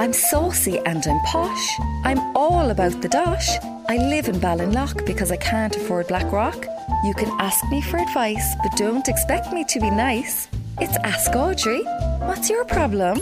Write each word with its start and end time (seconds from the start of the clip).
I'm 0.00 0.14
saucy 0.14 0.78
and 0.86 1.06
I'm 1.06 1.20
posh. 1.26 1.78
I'm 2.04 2.34
all 2.34 2.70
about 2.70 3.02
the 3.02 3.08
dosh. 3.10 3.50
I 3.86 3.98
live 3.98 4.28
in 4.28 4.36
Ballinlough 4.36 5.04
because 5.04 5.30
I 5.30 5.36
can't 5.36 5.76
afford 5.76 6.08
Blackrock. 6.08 6.64
You 7.04 7.12
can 7.12 7.28
ask 7.38 7.62
me 7.70 7.82
for 7.82 7.98
advice, 7.98 8.54
but 8.62 8.74
don't 8.78 9.06
expect 9.08 9.52
me 9.52 9.62
to 9.68 9.78
be 9.78 9.90
nice. 9.90 10.48
It's 10.78 10.96
Ask 11.04 11.36
Audrey. 11.36 11.82
What's 12.20 12.48
your 12.48 12.64
problem? 12.64 13.20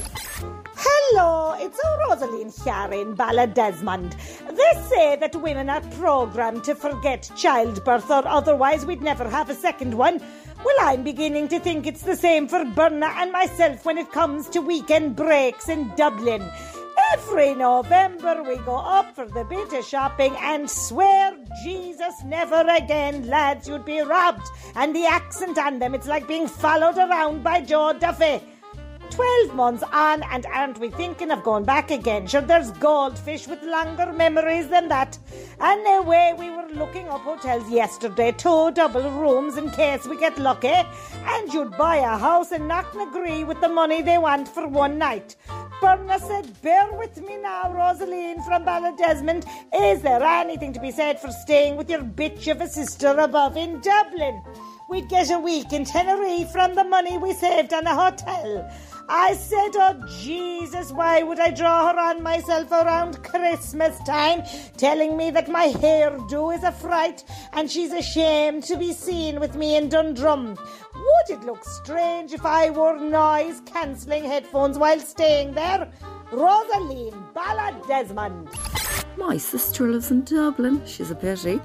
Hello, 0.76 1.56
it's 1.58 1.80
Rosaline 2.06 2.52
here 2.62 3.00
in 3.00 3.16
Ballydesmond. 3.16 4.14
They 4.46 4.88
say 4.88 5.16
that 5.16 5.34
women 5.34 5.68
are 5.68 5.80
programmed 5.80 6.62
to 6.62 6.76
forget 6.76 7.28
childbirth, 7.34 8.08
or 8.08 8.24
otherwise 8.28 8.86
we'd 8.86 9.02
never 9.02 9.28
have 9.28 9.50
a 9.50 9.54
second 9.54 9.94
one. 9.94 10.22
Well, 10.64 10.76
I'm 10.80 11.04
beginning 11.04 11.48
to 11.48 11.60
think 11.60 11.86
it's 11.86 12.02
the 12.02 12.16
same 12.16 12.48
for 12.48 12.64
Berna 12.64 13.06
and 13.16 13.30
myself 13.30 13.84
when 13.84 13.96
it 13.96 14.10
comes 14.10 14.48
to 14.50 14.60
weekend 14.60 15.14
breaks 15.14 15.68
in 15.68 15.92
Dublin. 15.94 16.42
Every 17.12 17.54
November 17.54 18.42
we 18.42 18.56
go 18.58 18.76
up 18.76 19.14
for 19.14 19.26
the 19.26 19.44
bit 19.44 19.82
shopping 19.82 20.36
and 20.40 20.68
swear 20.68 21.34
Jesus 21.64 22.12
never 22.22 22.66
again, 22.68 23.26
lads, 23.28 23.66
you'd 23.66 23.86
be 23.86 24.00
robbed. 24.00 24.46
And 24.74 24.94
the 24.94 25.06
accent 25.06 25.56
on 25.56 25.78
them, 25.78 25.94
it's 25.94 26.06
like 26.06 26.28
being 26.28 26.46
followed 26.46 26.98
around 26.98 27.42
by 27.42 27.62
Joe 27.62 27.94
Duffy. 27.98 28.42
Twelve 29.10 29.54
months 29.54 29.82
on, 29.90 30.22
and 30.24 30.44
aren't 30.46 30.78
we 30.78 30.90
thinking 30.90 31.30
of 31.30 31.42
going 31.42 31.64
back 31.64 31.90
again? 31.90 32.26
Sure, 32.26 32.42
there's 32.42 32.70
goldfish 32.72 33.48
with 33.48 33.62
longer 33.62 34.12
memories 34.12 34.68
than 34.68 34.88
that. 34.88 35.18
Anyway, 35.60 36.34
we 36.38 36.50
were 36.50 36.68
looking 36.74 37.08
up 37.08 37.22
hotels 37.22 37.68
yesterday, 37.70 38.32
two 38.32 38.70
double 38.72 39.10
rooms 39.10 39.56
in 39.56 39.70
case 39.70 40.06
we 40.06 40.18
get 40.18 40.38
lucky, 40.38 40.68
and 40.68 41.52
you'd 41.52 41.76
buy 41.78 41.96
a 41.96 42.18
house 42.18 42.52
and 42.52 42.68
not 42.68 42.86
agree 43.00 43.44
with 43.44 43.60
the 43.62 43.68
money 43.68 44.02
they 44.02 44.18
want 44.18 44.46
for 44.46 44.68
one 44.68 44.98
night. 44.98 45.36
Berna 45.80 46.18
said, 46.18 46.60
Bear 46.60 46.92
with 46.94 47.20
me 47.20 47.36
now, 47.36 47.72
Rosaline 47.72 48.42
from 48.44 48.64
Ballydesmond. 48.64 49.44
Is 49.72 50.02
there 50.02 50.22
anything 50.22 50.72
to 50.72 50.80
be 50.80 50.90
said 50.90 51.20
for 51.20 51.30
staying 51.30 51.76
with 51.76 51.88
your 51.88 52.02
bitch 52.02 52.50
of 52.50 52.60
a 52.60 52.66
sister 52.66 53.10
above 53.10 53.56
in 53.56 53.80
Dublin? 53.80 54.42
We'd 54.90 55.08
get 55.08 55.30
a 55.30 55.38
week 55.38 55.72
in 55.72 55.84
Tenerife 55.84 56.50
from 56.50 56.74
the 56.74 56.82
money 56.82 57.16
we 57.16 57.32
saved 57.32 57.72
on 57.72 57.86
a 57.86 57.94
hotel. 57.94 58.68
I 59.10 59.34
said, 59.34 59.70
Oh 59.74 60.04
Jesus, 60.22 60.90
why 60.92 61.22
would 61.22 61.38
I 61.38 61.50
draw 61.50 61.92
her 61.92 61.98
on 61.98 62.22
myself 62.22 62.72
around 62.72 63.22
Christmas 63.22 63.98
time, 64.00 64.42
telling 64.76 65.16
me 65.16 65.30
that 65.30 65.48
my 65.48 65.68
hairdo 65.68 66.56
is 66.56 66.64
a 66.64 66.72
fright 66.72 67.24
and 67.52 67.70
she's 67.70 67.92
ashamed 67.92 68.64
to 68.64 68.76
be 68.76 68.92
seen 68.92 69.40
with 69.40 69.54
me 69.54 69.76
in 69.76 69.88
Dundrum? 69.88 70.58
Would 70.98 71.38
it 71.38 71.44
look 71.44 71.64
strange 71.64 72.32
if 72.32 72.44
I 72.44 72.70
wore 72.70 72.98
noise 72.98 73.62
cancelling 73.64 74.24
headphones 74.24 74.78
while 74.78 75.00
staying 75.00 75.54
there? 75.54 75.90
Rosaline 76.32 77.14
Ballad 77.34 77.76
Desmond. 77.86 78.48
My 79.16 79.36
sister 79.36 79.88
lives 79.88 80.10
in 80.10 80.22
Dublin. 80.22 80.84
She's 80.86 81.10
a 81.10 81.14
pity. 81.14 81.60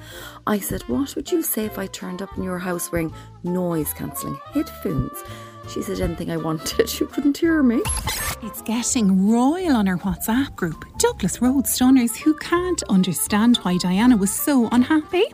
I 0.48 0.60
said, 0.60 0.82
What 0.84 1.16
would 1.16 1.32
you 1.32 1.44
say 1.44 1.66
if 1.66 1.78
I 1.78 1.88
turned 1.88 2.22
up 2.22 2.36
in 2.38 2.44
your 2.44 2.60
house 2.60 2.92
wearing 2.92 3.14
noise 3.44 3.94
cancelling 3.94 4.40
headphones? 4.54 5.24
She 5.70 5.82
said 5.82 6.00
anything 6.00 6.32
I 6.32 6.38
wanted. 6.38 6.92
You 7.00 7.08
couldn't 7.08 7.38
hear 7.38 7.64
me. 7.64 7.82
It's 8.42 8.62
getting 8.62 9.30
royal 9.30 9.76
on 9.76 9.88
our 9.88 9.98
WhatsApp 9.98 10.56
group. 10.56 10.86
Douglas 10.98 11.42
Road 11.42 11.66
Stunners 11.68 12.16
who 12.16 12.34
can't 12.36 12.84
understand 12.84 13.58
why 13.58 13.78
Diana 13.78 14.18
was 14.18 14.32
so 14.32 14.68
unhappy. 14.72 15.26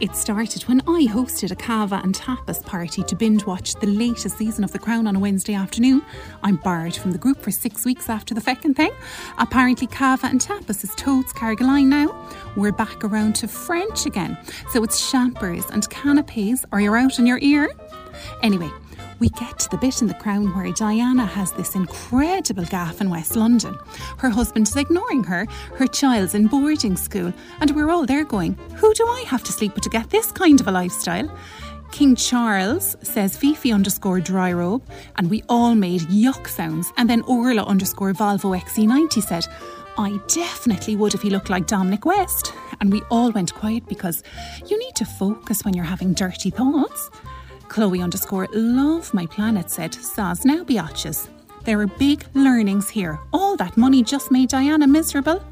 It 0.00 0.16
started 0.16 0.62
when 0.62 0.80
I 0.82 1.06
hosted 1.06 1.50
a 1.50 1.56
cava 1.56 2.00
and 2.02 2.14
tapas 2.14 2.64
party 2.64 3.02
to 3.02 3.16
binge 3.16 3.44
watch 3.46 3.74
the 3.74 3.86
latest 3.86 4.38
season 4.38 4.64
of 4.64 4.72
The 4.72 4.78
Crown 4.78 5.06
on 5.06 5.16
a 5.16 5.18
Wednesday 5.18 5.54
afternoon. 5.54 6.02
I'm 6.42 6.56
barred 6.56 6.94
from 6.94 7.12
the 7.12 7.18
group 7.18 7.40
for 7.40 7.50
six 7.50 7.84
weeks 7.84 8.08
after 8.08 8.34
the 8.34 8.40
feckin' 8.40 8.74
thing. 8.74 8.92
Apparently, 9.38 9.86
cava 9.86 10.26
and 10.26 10.40
tapas 10.40 10.84
is 10.84 10.94
toads 10.96 11.32
Carrigaline 11.32 11.86
now. 11.86 12.28
We're 12.56 12.72
back 12.72 13.04
around 13.04 13.34
to 13.36 13.48
French 13.48 14.06
again. 14.06 14.36
So 14.70 14.82
it's 14.82 15.10
champers 15.10 15.64
and 15.70 15.88
canapes. 15.90 16.64
Are 16.72 16.80
you 16.80 16.94
out 16.94 17.18
in 17.18 17.26
your 17.26 17.38
ear? 17.40 17.70
Anyway, 18.42 18.70
we 19.22 19.28
get 19.28 19.56
to 19.56 19.70
the 19.70 19.76
bit 19.76 20.02
in 20.02 20.08
The 20.08 20.14
Crown 20.14 20.52
where 20.52 20.72
Diana 20.72 21.24
has 21.24 21.52
this 21.52 21.76
incredible 21.76 22.64
gaff 22.64 23.00
in 23.00 23.08
West 23.08 23.36
London. 23.36 23.78
Her 24.18 24.28
husband 24.28 24.66
is 24.66 24.76
ignoring 24.76 25.22
her, 25.22 25.46
her 25.76 25.86
child's 25.86 26.34
in 26.34 26.48
boarding 26.48 26.96
school, 26.96 27.32
and 27.60 27.70
we're 27.70 27.88
all 27.88 28.04
there 28.04 28.24
going, 28.24 28.54
Who 28.78 28.92
do 28.94 29.06
I 29.06 29.22
have 29.28 29.44
to 29.44 29.52
sleep 29.52 29.76
with 29.76 29.84
to 29.84 29.90
get 29.90 30.10
this 30.10 30.32
kind 30.32 30.60
of 30.60 30.66
a 30.66 30.72
lifestyle? 30.72 31.32
King 31.92 32.16
Charles 32.16 32.96
says 33.02 33.36
Fifi 33.36 33.70
underscore 33.70 34.18
dry 34.18 34.52
robe, 34.52 34.82
and 35.14 35.30
we 35.30 35.44
all 35.48 35.76
made 35.76 36.00
yuck 36.00 36.48
sounds. 36.48 36.92
And 36.96 37.08
then 37.08 37.22
Orla 37.28 37.62
underscore 37.62 38.14
Volvo 38.14 38.60
XC90 38.60 39.22
said, 39.22 39.46
I 39.96 40.18
definitely 40.26 40.96
would 40.96 41.14
if 41.14 41.22
he 41.22 41.30
looked 41.30 41.48
like 41.48 41.68
Dominic 41.68 42.04
West. 42.04 42.52
And 42.80 42.90
we 42.90 43.02
all 43.08 43.30
went 43.30 43.54
quiet 43.54 43.86
because 43.86 44.24
you 44.66 44.76
need 44.80 44.96
to 44.96 45.04
focus 45.04 45.64
when 45.64 45.74
you're 45.74 45.84
having 45.84 46.12
dirty 46.12 46.50
thoughts. 46.50 47.08
Chloe 47.72 48.02
underscore 48.02 48.48
love 48.52 49.14
my 49.14 49.24
planet 49.24 49.70
said, 49.70 49.92
Saz 49.92 50.44
now 50.44 50.62
biatches. 50.62 51.30
There 51.64 51.80
are 51.80 51.86
big 51.86 52.22
learnings 52.34 52.90
here. 52.90 53.18
All 53.32 53.56
that 53.56 53.78
money 53.78 54.02
just 54.02 54.30
made 54.30 54.50
Diana 54.50 54.86
miserable. 54.86 55.42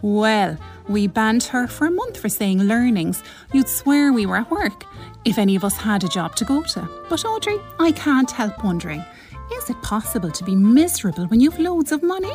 Well, 0.00 0.56
we 0.88 1.06
banned 1.06 1.42
her 1.42 1.66
for 1.66 1.86
a 1.86 1.90
month 1.90 2.16
for 2.16 2.30
saying 2.30 2.62
learnings. 2.62 3.22
You'd 3.52 3.68
swear 3.68 4.10
we 4.10 4.24
were 4.24 4.38
at 4.38 4.50
work 4.50 4.86
if 5.26 5.36
any 5.36 5.54
of 5.54 5.62
us 5.62 5.76
had 5.76 6.02
a 6.02 6.08
job 6.08 6.34
to 6.36 6.46
go 6.46 6.62
to. 6.62 6.88
But 7.10 7.26
Audrey, 7.26 7.58
I 7.78 7.92
can't 7.92 8.30
help 8.30 8.64
wondering 8.64 9.04
is 9.52 9.68
it 9.68 9.82
possible 9.82 10.30
to 10.30 10.44
be 10.44 10.56
miserable 10.56 11.26
when 11.26 11.40
you've 11.40 11.58
loads 11.58 11.92
of 11.92 12.02
money? 12.02 12.32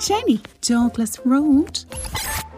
Jenny, 0.00 0.40
Douglas 0.62 1.20
Road. 1.24 1.84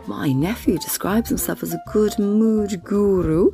My 0.06 0.31
nephew 0.31 0.78
describes 0.78 1.28
himself 1.28 1.65
as 1.65 1.75
a 1.75 1.83
good 1.93 2.17
mood 2.19 2.84
guru. 2.84 3.50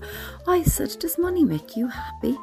I 0.46 0.62
said, 0.64 0.90
Does 1.00 1.16
money 1.16 1.44
make 1.44 1.76
you 1.76 1.88
happy? 1.88 2.36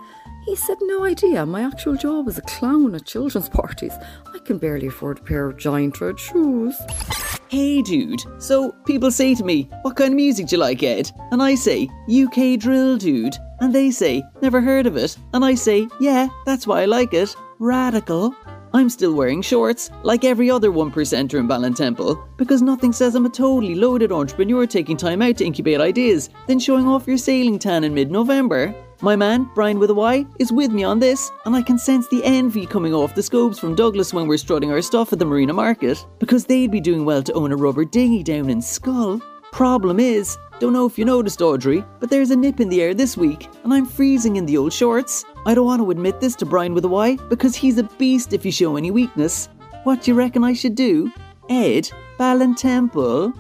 He 0.46 0.56
said, 0.56 0.78
No 0.82 1.06
idea. 1.06 1.46
My 1.46 1.62
actual 1.62 1.96
job 1.96 2.28
is 2.28 2.40
a 2.40 2.44
clown 2.44 2.96
at 2.96 3.06
children's 3.06 3.50
parties. 3.62 3.94
I 4.34 4.40
can 4.40 4.58
barely 4.58 4.88
afford 4.88 5.20
a 5.20 5.24
pair 5.24 5.46
of 5.46 5.58
giant 5.58 6.02
red 6.02 6.20
shoes. 6.20 6.76
Hey 7.50 7.82
dude, 7.84 8.22
so 8.40 8.72
people 8.86 9.12
say 9.12 9.36
to 9.36 9.44
me, 9.44 9.70
What 9.84 9.96
kind 9.96 10.14
of 10.14 10.16
music 10.16 10.48
do 10.48 10.56
you 10.56 10.60
like, 10.60 10.82
Ed? 10.82 11.12
And 11.32 11.42
I 11.44 11.54
say, 11.54 11.88
UK 12.12 12.60
drill, 12.60 12.98
dude. 12.98 13.36
And 13.60 13.76
they 13.76 13.92
say, 13.92 14.24
Never 14.42 14.60
heard 14.60 14.88
of 14.88 14.98
it. 14.98 15.18
And 15.34 15.46
I 15.46 15.54
say, 15.54 15.88
Yeah, 16.00 16.30
that's 16.48 16.66
why 16.66 16.82
I 16.82 16.86
like 16.86 17.14
it. 17.14 17.36
Radical. 17.60 18.36
I'm 18.74 18.90
still 18.90 19.14
wearing 19.14 19.42
shorts, 19.42 19.90
like 20.04 20.24
every 20.24 20.52
other 20.52 20.72
one 20.72 20.92
percenter 20.92 21.40
in 21.40 21.48
Ballintemple, 21.48 22.38
because 22.38 22.62
nothing 22.62 22.94
says 22.94 23.16
I'm 23.16 23.26
a 23.26 23.30
totally 23.30 23.74
loaded 23.74 24.12
entrepreneur 24.12 24.68
taking 24.68 24.96
time 24.96 25.22
out 25.22 25.38
to 25.38 25.46
incubate 25.46 25.82
ideas, 25.82 26.30
than 26.48 26.60
showing 26.60 26.88
off 26.88 27.08
your 27.08 27.18
sailing 27.18 27.58
tan 27.58 27.84
in 27.84 27.94
mid 27.94 28.12
November. 28.12 28.76
My 29.02 29.16
man, 29.16 29.50
Brian 29.56 29.80
with 29.80 29.90
a 29.90 29.94
Y, 29.94 30.26
is 30.40 30.52
with 30.52 30.72
me 30.72 30.84
on 30.84 31.00
this, 31.00 31.32
and 31.46 31.56
I 31.56 31.62
can 31.62 31.80
sense 31.80 32.08
the 32.10 32.24
envy 32.24 32.66
coming 32.66 32.94
off 32.94 33.16
the 33.16 33.24
scopes 33.24 33.58
from 33.58 33.74
Douglas 33.74 34.14
when 34.14 34.28
we're 34.28 34.38
strutting 34.38 34.72
our 34.72 34.82
stuff 34.82 35.14
at 35.14 35.20
the 35.20 35.26
Marina 35.26 35.54
Market, 35.54 36.06
because 36.20 36.46
they'd 36.46 36.70
be 36.70 36.82
doing 36.82 37.06
well 37.06 37.24
to 37.24 37.34
own 37.34 37.52
a 37.52 37.56
rubber 37.56 37.86
dinghy 37.86 38.24
down 38.24 38.50
in 38.50 38.60
Schull. 38.60 39.22
Problem 39.52 40.00
is, 40.00 40.38
don't 40.60 40.74
know 40.74 40.86
if 40.86 41.00
you 41.00 41.06
noticed, 41.06 41.42
Audrey, 41.42 41.84
but 42.02 42.10
there's 42.10 42.32
a 42.32 42.36
nip 42.36 42.60
in 42.60 42.68
the 42.68 42.82
air 42.82 42.94
this 42.94 43.16
week, 43.16 43.48
and 43.64 43.74
I'm 43.74 43.86
freezing 43.86 44.36
in 44.36 44.46
the 44.46 44.58
old 44.58 44.74
shorts. 44.74 45.24
I 45.46 45.54
don't 45.54 45.66
want 45.66 45.82
to 45.82 45.92
admit 45.92 46.20
this 46.20 46.36
to 46.38 46.46
Brian 46.46 46.74
with 46.74 46.86
a 46.86 46.90
Y, 46.90 47.16
because 47.30 47.56
he's 47.56 47.78
a 47.78 47.84
beast 47.84 48.34
if 48.34 48.46
you 48.46 48.52
show 48.52 48.76
any 48.76 48.92
weakness. 48.92 49.50
What 49.84 50.02
do 50.02 50.12
you 50.12 50.16
reckon 50.16 50.44
I 50.44 50.54
should 50.54 50.76
do? 50.76 51.12
Ed, 51.50 51.90
Ballintemple? 52.20 53.34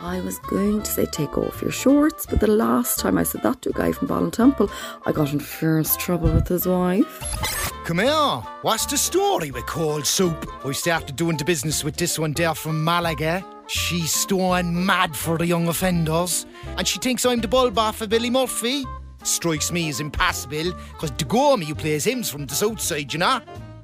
I 0.00 0.20
was 0.20 0.38
going 0.40 0.82
to 0.82 0.90
say 0.90 1.06
take 1.06 1.36
off 1.38 1.60
your 1.62 1.70
shorts, 1.70 2.26
but 2.26 2.40
the 2.40 2.46
last 2.46 2.98
time 2.98 3.18
I 3.18 3.22
said 3.22 3.42
that 3.42 3.62
to 3.62 3.70
a 3.70 3.72
guy 3.72 3.92
from 3.92 4.08
Ballintemple, 4.08 4.70
I 5.06 5.12
got 5.12 5.32
in 5.32 5.40
fierce 5.40 5.96
trouble 5.96 6.32
with 6.32 6.48
his 6.48 6.66
wife. 6.66 7.72
Come 7.84 8.00
here. 8.00 8.42
What's 8.62 8.86
the 8.86 8.98
story 8.98 9.50
with 9.50 9.66
cold 9.66 10.06
soup? 10.06 10.46
We 10.64 10.74
started 10.74 11.16
doing 11.16 11.36
the 11.36 11.44
business 11.44 11.82
with 11.82 11.96
this 11.96 12.18
one 12.18 12.32
there 12.32 12.54
from 12.54 12.84
Malaga. 12.84 13.44
She's 13.66 14.12
stone 14.12 14.86
mad 14.86 15.16
for 15.16 15.38
the 15.38 15.46
young 15.46 15.68
offenders, 15.68 16.46
and 16.76 16.86
she 16.86 16.98
thinks 16.98 17.24
I'm 17.24 17.40
the 17.40 17.48
bulb 17.48 17.78
off 17.78 18.00
of 18.00 18.08
Billy 18.08 18.30
Murphy. 18.30 18.84
Strikes 19.28 19.70
me 19.70 19.90
as 19.90 20.00
impossible, 20.00 20.72
because 20.92 21.10
the 21.12 21.24
Gormy 21.24 21.64
who 21.64 21.74
plays 21.74 22.04
him's 22.04 22.30
from 22.30 22.46
the 22.46 22.54
south 22.54 22.80
side, 22.80 23.12
you 23.12 23.18
know? 23.18 23.42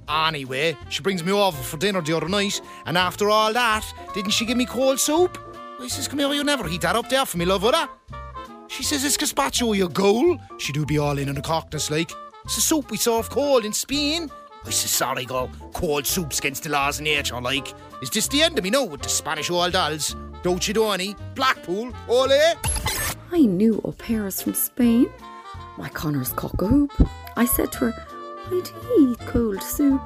Anyway, 0.09 0.75
she 0.89 1.03
brings 1.03 1.23
me 1.23 1.33
over 1.33 1.63
for 1.63 1.77
dinner 1.77 2.01
the 2.01 2.17
other 2.17 2.31
night, 2.31 2.63
and 2.87 2.97
after 2.97 3.29
all 3.29 3.53
that, 3.53 3.85
didn't 4.15 4.31
she 4.31 4.47
give 4.47 4.57
me 4.57 4.65
cold 4.65 4.99
soup? 4.99 5.39
I 5.79 5.87
says, 5.89 6.09
come 6.09 6.21
here, 6.21 6.33
you 6.33 6.45
never 6.45 6.67
heat 6.67 6.81
that 6.81 6.97
up 6.97 7.11
there 7.11 7.27
for 7.27 7.37
me, 7.37 7.45
love, 7.45 7.63
would 7.63 7.75
I? 7.75 7.89
She 8.69 8.83
says, 8.83 9.05
it's 9.05 9.19
gazpacho, 9.19 9.77
you 9.77 9.87
goal. 9.91 10.39
She 10.57 10.73
do 10.73 10.87
be 10.87 10.97
all 10.97 11.19
in 11.19 11.29
on 11.29 11.35
the 11.35 11.43
cockness, 11.43 11.91
like. 11.91 12.11
It's 12.47 12.55
the 12.55 12.63
soup 12.63 12.91
we 12.91 12.97
serve 12.97 13.29
cold 13.29 13.67
in 13.67 13.75
Spain. 13.75 14.31
I 14.65 14.71
says, 14.71 14.91
sorry, 14.91 15.27
girl, 15.27 15.51
cold 15.75 16.07
soup's 16.07 16.39
against 16.39 16.63
the 16.63 16.71
laws 16.71 17.01
of 17.01 17.05
nature, 17.05 17.39
like. 17.39 17.75
Is 18.01 18.09
this 18.09 18.29
the 18.29 18.43
end 18.43 18.57
of 18.57 18.65
me 18.65 18.71
now 18.71 18.85
with 18.85 19.03
the 19.03 19.11
Spanish 19.11 19.51
old 19.51 19.75
dolls? 19.75 20.17
Don't 20.43 20.67
you 20.67 20.73
do 20.73 20.89
any? 20.89 21.15
Blackpool, 21.35 21.93
ole? 22.09 22.55
I 23.33 23.41
knew 23.41 23.81
au 23.85 23.93
pairs 23.93 24.41
from 24.41 24.55
Spain. 24.55 25.11
My 25.77 25.89
Connor's 25.89 26.33
cock 26.33 26.61
a 26.63 26.67
hoop. 26.67 26.93
I 27.37 27.45
said 27.45 27.73
to 27.73 27.91
her, 27.91 28.07
I'd 28.53 28.71
eat 28.99 29.19
cold 29.27 29.63
soup. 29.63 30.01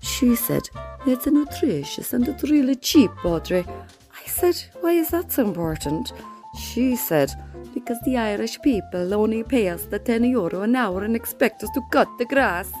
She 0.00 0.34
said, 0.34 0.62
It's 1.06 1.26
a 1.26 1.30
nutritious 1.30 2.12
and 2.12 2.26
it's 2.26 2.44
really 2.44 2.76
cheap, 2.76 3.10
Audrey. 3.24 3.66
I 4.12 4.26
said, 4.26 4.56
Why 4.80 4.92
is 4.92 5.10
that 5.10 5.30
so 5.30 5.44
important? 5.44 6.12
She 6.58 6.96
said, 6.96 7.32
Because 7.74 7.98
the 8.04 8.16
Irish 8.16 8.60
people 8.62 9.12
only 9.14 9.42
pay 9.42 9.68
us 9.68 9.84
the 9.84 9.98
10 9.98 10.24
euro 10.24 10.62
an 10.62 10.76
hour 10.76 11.04
and 11.04 11.14
expect 11.14 11.62
us 11.62 11.70
to 11.74 11.82
cut 11.90 12.08
the 12.18 12.24
grass. 12.24 12.72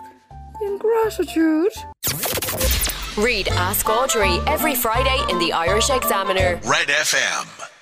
Ingratitude. 0.62 1.72
Read 3.18 3.48
Ask 3.48 3.88
Audrey 3.88 4.38
every 4.46 4.74
Friday 4.74 5.22
in 5.30 5.38
the 5.38 5.52
Irish 5.52 5.90
Examiner. 5.90 6.60
Red 6.64 6.88
FM. 6.88 7.81